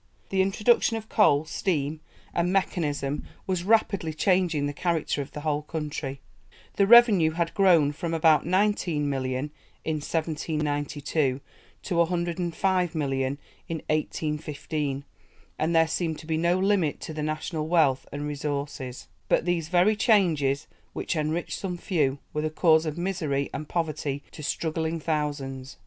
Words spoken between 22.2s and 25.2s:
were the cause of misery and poverty to struggling